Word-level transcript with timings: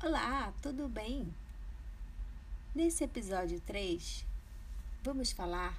Olá, 0.00 0.54
tudo 0.62 0.88
bem? 0.88 1.26
Nesse 2.72 3.02
episódio 3.02 3.60
3, 3.62 4.24
vamos 5.02 5.32
falar 5.32 5.76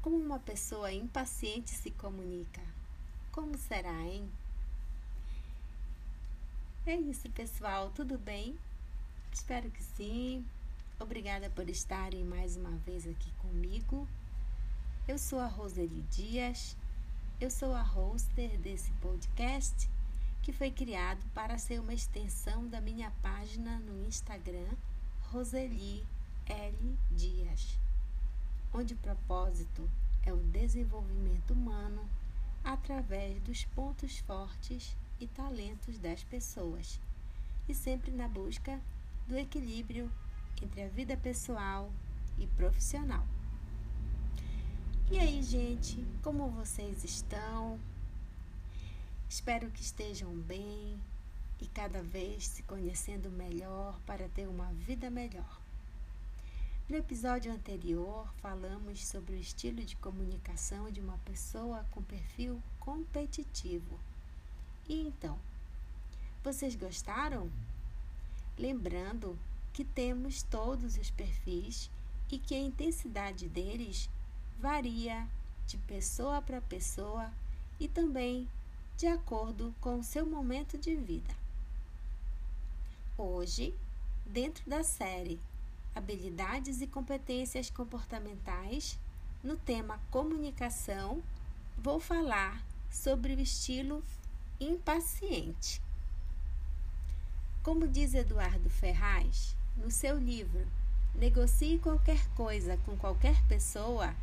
como 0.00 0.16
uma 0.16 0.38
pessoa 0.38 0.92
impaciente 0.92 1.70
se 1.70 1.90
comunica. 1.90 2.60
Como 3.32 3.58
será, 3.58 4.00
hein? 4.02 4.30
É 6.86 6.94
isso, 6.94 7.28
pessoal, 7.30 7.90
tudo 7.96 8.16
bem? 8.16 8.56
Espero 9.32 9.72
que 9.72 9.82
sim. 9.82 10.46
Obrigada 11.00 11.50
por 11.50 11.68
estarem 11.68 12.22
mais 12.22 12.56
uma 12.56 12.76
vez 12.86 13.08
aqui 13.08 13.32
comigo. 13.42 14.06
Eu 15.08 15.18
sou 15.18 15.40
a 15.40 15.48
Roseli 15.48 16.02
Dias, 16.12 16.76
eu 17.40 17.50
sou 17.50 17.74
a 17.74 17.82
hoster 17.82 18.56
desse 18.58 18.92
podcast 19.02 19.90
que 20.46 20.52
foi 20.52 20.70
criado 20.70 21.18
para 21.34 21.58
ser 21.58 21.80
uma 21.80 21.92
extensão 21.92 22.68
da 22.68 22.80
minha 22.80 23.10
página 23.20 23.80
no 23.80 24.06
Instagram, 24.06 24.68
Roseli 25.32 26.06
L. 26.46 26.96
Dias, 27.10 27.76
onde 28.72 28.94
o 28.94 28.98
propósito 28.98 29.90
é 30.22 30.32
o 30.32 30.36
desenvolvimento 30.36 31.52
humano 31.52 32.08
através 32.62 33.42
dos 33.42 33.64
pontos 33.64 34.18
fortes 34.20 34.96
e 35.18 35.26
talentos 35.26 35.98
das 35.98 36.22
pessoas, 36.22 37.00
e 37.68 37.74
sempre 37.74 38.12
na 38.12 38.28
busca 38.28 38.80
do 39.26 39.36
equilíbrio 39.36 40.08
entre 40.62 40.84
a 40.84 40.88
vida 40.88 41.16
pessoal 41.16 41.90
e 42.38 42.46
profissional. 42.46 43.26
E 45.10 45.18
aí, 45.18 45.42
gente, 45.42 46.06
como 46.22 46.48
vocês 46.50 47.02
estão? 47.02 47.80
Espero 49.28 49.70
que 49.70 49.82
estejam 49.82 50.32
bem 50.32 50.98
e 51.60 51.66
cada 51.66 52.02
vez 52.02 52.46
se 52.46 52.62
conhecendo 52.62 53.28
melhor 53.28 53.98
para 54.06 54.28
ter 54.28 54.46
uma 54.48 54.72
vida 54.72 55.10
melhor. 55.10 55.60
No 56.88 56.96
episódio 56.96 57.52
anterior, 57.52 58.32
falamos 58.40 59.04
sobre 59.04 59.34
o 59.34 59.40
estilo 59.40 59.84
de 59.84 59.96
comunicação 59.96 60.88
de 60.90 61.00
uma 61.00 61.18
pessoa 61.18 61.84
com 61.90 62.00
perfil 62.00 62.62
competitivo. 62.78 63.98
E 64.88 65.00
então, 65.00 65.36
vocês 66.44 66.76
gostaram? 66.76 67.50
Lembrando 68.56 69.36
que 69.72 69.84
temos 69.84 70.44
todos 70.44 70.96
os 70.96 71.10
perfis 71.10 71.90
e 72.30 72.38
que 72.38 72.54
a 72.54 72.60
intensidade 72.60 73.48
deles 73.48 74.08
varia 74.60 75.26
de 75.66 75.76
pessoa 75.78 76.40
para 76.40 76.60
pessoa 76.60 77.32
e 77.80 77.88
também 77.88 78.48
de 78.96 79.06
acordo 79.06 79.74
com 79.80 79.98
o 79.98 80.04
seu 80.04 80.24
momento 80.24 80.78
de 80.78 80.96
vida. 80.96 81.34
Hoje, 83.18 83.74
dentro 84.24 84.68
da 84.68 84.82
série 84.82 85.38
Habilidades 85.94 86.80
e 86.80 86.86
Competências 86.86 87.68
Comportamentais, 87.68 88.98
no 89.44 89.56
tema 89.56 90.00
Comunicação, 90.10 91.22
vou 91.76 92.00
falar 92.00 92.64
sobre 92.90 93.34
o 93.34 93.40
estilo 93.40 94.02
impaciente. 94.58 95.82
Como 97.62 97.86
diz 97.86 98.14
Eduardo 98.14 98.70
Ferraz 98.70 99.54
no 99.76 99.90
seu 99.90 100.18
livro 100.18 100.66
Negocie 101.14 101.78
qualquer 101.78 102.26
coisa 102.34 102.76
com 102.78 102.96
qualquer 102.96 103.42
pessoa, 103.44 104.14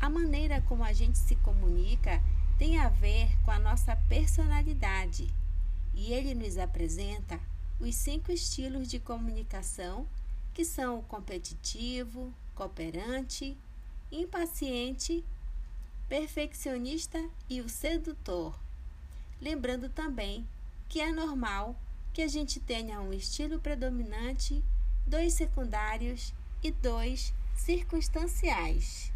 a 0.00 0.10
maneira 0.10 0.60
como 0.62 0.84
a 0.84 0.92
gente 0.92 1.16
se 1.18 1.34
comunica 1.36 2.22
tem 2.58 2.76
a 2.78 2.88
ver 2.88 3.28
com 3.44 3.52
a 3.52 3.58
nossa 3.58 3.94
personalidade 4.08 5.32
e 5.94 6.12
ele 6.12 6.34
nos 6.34 6.58
apresenta 6.58 7.40
os 7.78 7.94
cinco 7.94 8.32
estilos 8.32 8.88
de 8.88 8.98
comunicação 8.98 10.08
que 10.52 10.64
são 10.64 10.98
o 10.98 11.02
competitivo, 11.04 12.34
cooperante, 12.56 13.56
impaciente, 14.10 15.24
perfeccionista 16.08 17.24
e 17.48 17.60
o 17.60 17.68
sedutor. 17.68 18.58
Lembrando 19.40 19.88
também 19.88 20.44
que 20.88 21.00
é 21.00 21.12
normal 21.12 21.76
que 22.12 22.22
a 22.22 22.26
gente 22.26 22.58
tenha 22.58 23.00
um 23.00 23.12
estilo 23.12 23.60
predominante, 23.60 24.64
dois 25.06 25.34
secundários 25.34 26.34
e 26.60 26.72
dois 26.72 27.32
circunstanciais. 27.54 29.12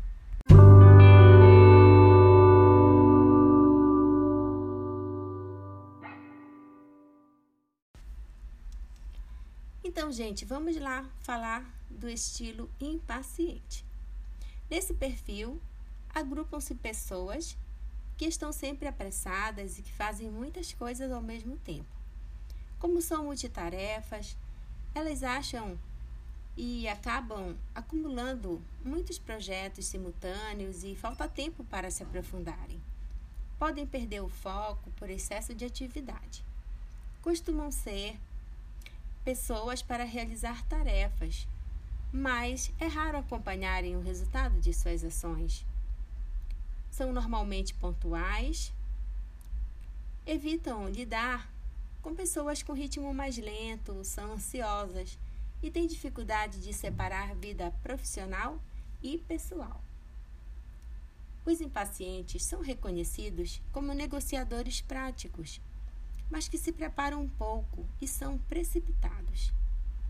Então, 9.85 10.13
gente, 10.13 10.45
vamos 10.45 10.77
lá 10.77 11.05
falar 11.21 11.69
do 11.91 12.09
estilo 12.09 12.71
impaciente. 12.81 13.85
Nesse 14.71 14.95
perfil, 14.95 15.61
agrupam-se 16.15 16.75
pessoas 16.77 17.57
que 18.17 18.25
estão 18.25 18.53
sempre 18.53 18.87
apressadas 18.87 19.79
e 19.79 19.83
que 19.83 19.93
fazem 19.93 20.31
muitas 20.31 20.73
coisas 20.73 21.11
ao 21.11 21.21
mesmo 21.21 21.57
tempo. 21.59 21.89
Como 22.79 23.03
são 23.03 23.25
multitarefas, 23.25 24.37
elas 24.95 25.25
acham 25.25 25.77
e 26.57 26.87
acabam 26.87 27.57
acumulando 27.75 28.63
muitos 28.85 29.19
projetos 29.19 29.87
simultâneos 29.87 30.85
e 30.85 30.95
falta 30.95 31.27
tempo 31.27 31.65
para 31.65 31.91
se 31.91 32.03
aprofundarem. 32.03 32.81
Podem 33.59 33.87
perder 33.87 34.21
o 34.21 34.29
foco 34.29 34.91
por 34.93 35.11
excesso 35.11 35.55
de 35.55 35.65
atividade. 35.65 36.45
Costumam 37.21 37.71
ser 37.73 38.17
pessoas 39.25 39.83
para 39.83 40.05
realizar 40.05 40.65
tarefas, 40.67 41.47
mas 42.13 42.73
é 42.79 42.87
raro 42.87 43.19
acompanharem 43.19 43.97
o 43.97 44.03
resultado 44.03 44.61
de 44.61 44.73
suas 44.73 45.05
ações. 45.05 45.65
São 46.91 47.13
normalmente 47.13 47.73
pontuais, 47.75 48.73
evitam 50.27 50.89
lidar 50.89 51.51
com 52.03 52.15
pessoas 52.15 52.63
com 52.63 52.73
ritmo 52.73 53.15
mais 53.15 53.39
lento, 53.39 54.05
são 54.05 54.33
ansiosas 54.33 55.19
e 55.63 55.71
têm 55.71 55.87
dificuldade 55.87 56.61
de 56.61 56.73
separar 56.73 57.35
vida 57.37 57.73
profissional 57.83 58.61
e 59.03 59.19
pessoal. 59.19 59.81
Os 61.47 61.61
impacientes 61.61 62.45
são 62.45 62.61
reconhecidos 62.61 63.61
como 63.73 63.95
negociadores 63.95 64.81
práticos 64.81 65.61
mas 66.33 66.49
que 66.49 66.57
se 66.57 66.73
preparam 66.73 67.21
um 67.21 67.29
pouco 67.29 67.87
e 68.01 68.09
são 68.09 68.39
precipitados. 68.49 69.53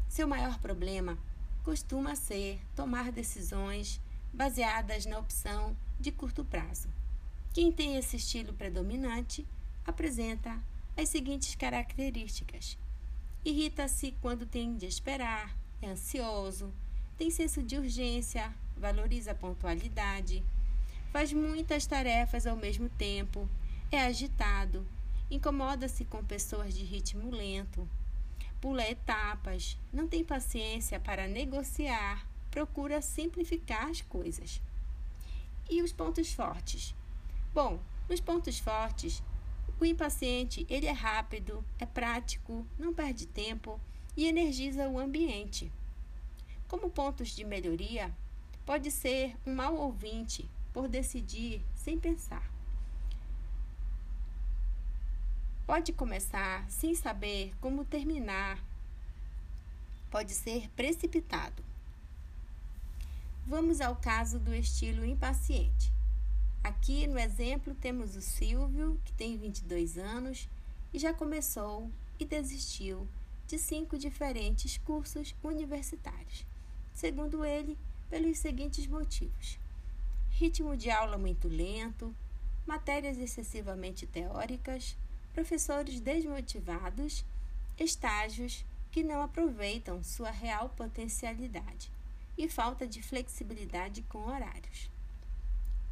Seu 0.08 0.28
maior 0.28 0.56
problema 0.60 1.18
costuma 1.64 2.14
ser 2.14 2.60
tomar 2.76 3.10
decisões 3.10 4.00
baseadas 4.32 5.04
na 5.04 5.18
opção 5.18 5.76
de 5.98 6.12
curto 6.12 6.44
prazo. 6.44 6.88
Quem 7.52 7.72
tem 7.72 7.96
esse 7.96 8.16
estilo 8.16 8.52
predominante 8.52 9.44
apresenta 9.84 10.62
as 10.96 11.08
seguintes 11.08 11.56
características: 11.56 12.78
irrita-se 13.44 14.14
quando 14.22 14.46
tem 14.46 14.76
de 14.76 14.86
esperar, 14.86 15.52
é 15.82 15.88
ansioso, 15.88 16.72
tem 17.18 17.32
senso 17.32 17.64
de 17.64 17.76
urgência, 17.76 18.54
valoriza 18.76 19.32
a 19.32 19.34
pontualidade, 19.34 20.40
faz 21.10 21.32
muitas 21.32 21.84
tarefas 21.84 22.46
ao 22.46 22.56
mesmo 22.56 22.88
tempo, 22.90 23.48
é 23.90 24.00
agitado, 24.02 24.86
Incomoda-se 25.32 26.04
com 26.04 26.22
pessoas 26.22 26.74
de 26.74 26.84
ritmo 26.84 27.30
lento, 27.30 27.88
pula 28.60 28.86
etapas, 28.86 29.78
não 29.90 30.06
tem 30.06 30.22
paciência 30.22 31.00
para 31.00 31.26
negociar, 31.26 32.28
procura 32.50 33.00
simplificar 33.00 33.88
as 33.88 34.02
coisas. 34.02 34.60
E 35.70 35.80
os 35.80 35.90
pontos 35.90 36.34
fortes? 36.34 36.94
Bom, 37.54 37.80
nos 38.10 38.20
pontos 38.20 38.58
fortes, 38.58 39.22
o 39.80 39.86
impaciente 39.86 40.66
ele 40.68 40.84
é 40.84 40.92
rápido, 40.92 41.64
é 41.78 41.86
prático, 41.86 42.66
não 42.78 42.92
perde 42.92 43.26
tempo 43.26 43.80
e 44.14 44.26
energiza 44.26 44.86
o 44.86 44.98
ambiente. 44.98 45.72
Como 46.68 46.90
pontos 46.90 47.30
de 47.30 47.42
melhoria, 47.42 48.14
pode 48.66 48.90
ser 48.90 49.34
um 49.46 49.54
mau 49.54 49.76
ouvinte 49.76 50.46
por 50.74 50.88
decidir 50.88 51.64
sem 51.74 51.98
pensar. 51.98 52.51
Pode 55.66 55.92
começar 55.92 56.68
sem 56.68 56.94
saber 56.94 57.54
como 57.60 57.84
terminar. 57.84 58.58
Pode 60.10 60.32
ser 60.32 60.68
precipitado. 60.70 61.62
Vamos 63.46 63.80
ao 63.80 63.94
caso 63.96 64.38
do 64.38 64.54
estilo 64.54 65.04
impaciente. 65.04 65.92
Aqui 66.64 67.06
no 67.06 67.18
exemplo 67.18 67.74
temos 67.74 68.16
o 68.16 68.20
Silvio, 68.20 69.00
que 69.04 69.12
tem 69.12 69.36
22 69.36 69.98
anos 69.98 70.48
e 70.92 70.98
já 70.98 71.14
começou 71.14 71.90
e 72.18 72.24
desistiu 72.24 73.06
de 73.46 73.58
cinco 73.58 73.96
diferentes 73.96 74.78
cursos 74.78 75.34
universitários. 75.42 76.44
Segundo 76.92 77.44
ele, 77.44 77.78
pelos 78.10 78.38
seguintes 78.38 78.86
motivos: 78.86 79.58
ritmo 80.30 80.76
de 80.76 80.90
aula 80.90 81.16
muito 81.16 81.48
lento, 81.48 82.14
matérias 82.66 83.16
excessivamente 83.16 84.06
teóricas, 84.06 84.96
professores 85.32 86.00
desmotivados, 86.00 87.24
estágios, 87.78 88.64
que 88.90 89.02
não 89.02 89.22
aproveitam 89.22 90.02
sua 90.02 90.30
real 90.30 90.68
potencialidade 90.68 91.90
e 92.36 92.48
falta 92.48 92.86
de 92.86 93.02
flexibilidade 93.02 94.02
com 94.02 94.26
horários. 94.26 94.90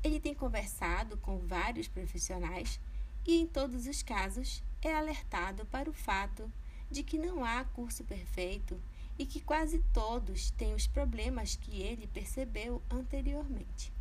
Ele 0.05 0.21
tem 0.21 0.35
conversado 0.35 1.17
com 1.17 1.39
vários 1.39 1.89
profissionais 1.89 2.79
e, 3.27 3.41
em 3.41 3.47
todos 3.47 3.87
os 3.87 4.03
casos, 4.03 4.63
é 4.83 4.95
alertado 4.95 5.65
para 5.67 5.89
o 5.89 5.95
fato 5.95 6.51
de 6.91 7.03
que 7.03 7.19
não 7.19 7.45
há 7.45 7.65
curso 7.65 8.05
perfeito 8.05 8.81
e 9.19 9.27
que 9.27 9.41
quase 9.41 9.83
todos 9.93 10.51
têm 10.53 10.75
os 10.75 10.87
problemas 10.87 11.57
que 11.57 11.83
ele 11.83 12.07
percebeu 12.07 12.83
anteriormente. 12.91 13.93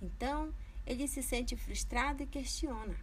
Então, 0.00 0.52
ele 0.86 1.06
se 1.06 1.22
sente 1.22 1.56
frustrado 1.56 2.22
e 2.22 2.26
questiona: 2.26 2.96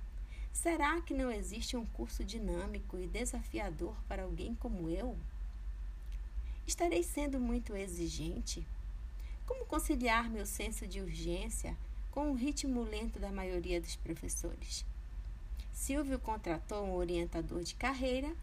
será 0.54 1.01
que 1.01 1.13
não 1.13 1.31
existe 1.31 1.78
um 1.78 1.86
curso 1.86 2.24
dinâmico 2.24 2.98
e 2.98 3.07
desafiador 3.07 3.96
para 4.07 4.24
alguém 4.24 4.56
como 4.56 4.90
eu? 4.90 5.18
Estarei 6.68 7.04
sendo 7.04 7.40
muito 7.40 7.75
exigente? 7.75 8.66
Como 9.46 9.66
conciliar 9.66 10.30
meu 10.30 10.46
senso 10.46 10.86
de 10.86 11.01
urgência 11.01 11.75
com 12.12 12.31
o 12.31 12.36
ritmo 12.36 12.84
lento 12.84 13.19
da 13.19 13.31
maioria 13.31 13.81
dos 13.81 13.96
professores? 13.96 14.86
Silvio 15.74 16.19
contratou 16.19 16.86
um 16.86 16.94
orientador 16.94 17.63
de 17.63 17.74
carreira 17.74 18.36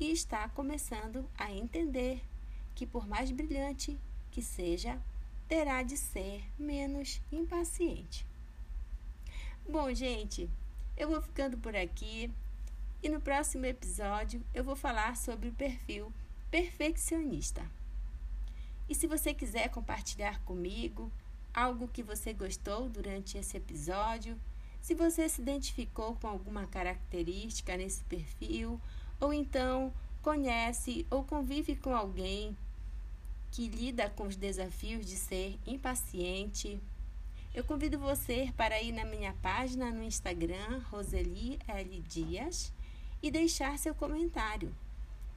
e 0.00 0.10
está 0.10 0.48
começando 0.48 1.24
a 1.36 1.52
entender 1.52 2.20
que, 2.74 2.86
por 2.86 3.06
mais 3.06 3.30
brilhante 3.30 3.98
que 4.32 4.42
seja, 4.42 4.98
terá 5.46 5.82
de 5.82 5.96
ser 5.96 6.42
menos 6.58 7.20
impaciente. 7.30 8.24
Bom, 9.68 9.92
gente, 9.92 10.48
eu 11.00 11.08
vou 11.08 11.22
ficando 11.22 11.56
por 11.56 11.74
aqui 11.74 12.30
e 13.02 13.08
no 13.08 13.22
próximo 13.22 13.64
episódio 13.64 14.44
eu 14.52 14.62
vou 14.62 14.76
falar 14.76 15.16
sobre 15.16 15.48
o 15.48 15.52
perfil 15.52 16.12
perfeccionista. 16.50 17.66
E 18.86 18.94
se 18.94 19.06
você 19.06 19.32
quiser 19.32 19.70
compartilhar 19.70 20.38
comigo 20.44 21.10
algo 21.54 21.88
que 21.88 22.02
você 22.02 22.34
gostou 22.34 22.86
durante 22.90 23.38
esse 23.38 23.56
episódio, 23.56 24.38
se 24.82 24.94
você 24.94 25.26
se 25.26 25.40
identificou 25.40 26.16
com 26.16 26.28
alguma 26.28 26.66
característica 26.66 27.78
nesse 27.78 28.04
perfil, 28.04 28.78
ou 29.18 29.32
então 29.32 29.90
conhece 30.20 31.06
ou 31.10 31.24
convive 31.24 31.76
com 31.76 31.96
alguém 31.96 32.54
que 33.50 33.68
lida 33.68 34.10
com 34.10 34.26
os 34.26 34.36
desafios 34.36 35.06
de 35.06 35.16
ser 35.16 35.58
impaciente, 35.66 36.78
eu 37.52 37.64
convido 37.64 37.98
você 37.98 38.52
para 38.56 38.80
ir 38.80 38.92
na 38.92 39.04
minha 39.04 39.32
página 39.42 39.90
no 39.90 40.04
Instagram, 40.04 40.82
Roseli 40.90 41.58
L. 41.66 42.00
Dias, 42.02 42.72
e 43.22 43.30
deixar 43.30 43.78
seu 43.78 43.94
comentário, 43.94 44.74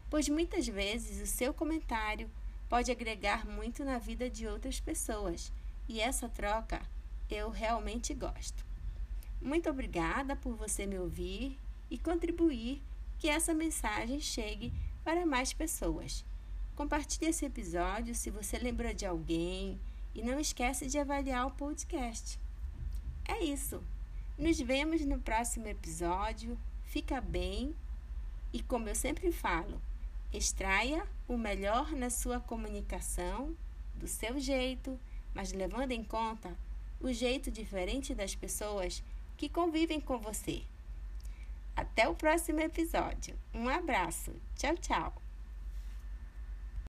pois 0.09 0.29
muitas 0.29 0.67
vezes 0.67 1.21
o 1.21 1.25
seu 1.25 1.53
comentário 1.53 2.29
pode 2.69 2.91
agregar 2.91 3.45
muito 3.45 3.83
na 3.83 3.97
vida 3.97 4.29
de 4.29 4.47
outras 4.47 4.79
pessoas 4.79 5.51
e 5.89 5.99
essa 5.99 6.29
troca 6.29 6.81
eu 7.29 7.49
realmente 7.49 8.13
gosto. 8.13 8.63
Muito 9.41 9.69
obrigada 9.69 10.35
por 10.35 10.55
você 10.55 10.85
me 10.85 10.97
ouvir 10.97 11.57
e 11.89 11.97
contribuir 11.97 12.81
que 13.19 13.27
essa 13.27 13.53
mensagem 13.53 14.19
chegue 14.19 14.71
para 15.03 15.25
mais 15.25 15.51
pessoas. 15.51 16.23
Compartilhe 16.75 17.29
esse 17.29 17.45
episódio 17.45 18.15
se 18.15 18.29
você 18.29 18.57
lembrou 18.57 18.93
de 18.93 19.05
alguém 19.05 19.79
e 20.13 20.21
não 20.21 20.39
esquece 20.39 20.87
de 20.87 20.97
avaliar 20.97 21.47
o 21.47 21.51
podcast. 21.51 22.39
É 23.25 23.43
isso. 23.43 23.83
Nos 24.37 24.59
vemos 24.59 25.05
no 25.05 25.19
próximo 25.19 25.67
episódio. 25.67 26.57
Fica 26.85 27.19
bem 27.21 27.75
e 28.53 28.61
como 28.61 28.87
eu 28.87 28.93
sempre 28.93 29.31
falo, 29.31 29.81
extraia 30.31 31.03
o 31.27 31.35
melhor 31.35 31.91
na 31.91 32.11
sua 32.11 32.39
comunicação, 32.39 33.55
do 33.95 34.07
seu 34.07 34.39
jeito, 34.39 34.99
mas 35.33 35.51
levando 35.51 35.91
em 35.91 36.03
conta 36.03 36.55
o 37.01 37.11
jeito 37.11 37.49
diferente 37.49 38.13
das 38.13 38.35
pessoas 38.35 39.03
que 39.35 39.49
convivem 39.49 39.99
com 39.99 40.19
você. 40.19 40.61
Até 41.75 42.07
o 42.07 42.13
próximo 42.13 42.59
episódio. 42.59 43.35
Um 43.53 43.67
abraço. 43.67 44.31
Tchau, 44.55 44.77
tchau. 44.77 45.22